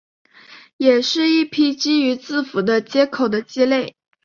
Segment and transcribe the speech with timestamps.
[0.77, 3.95] 也是一批基于字符的接口的基类。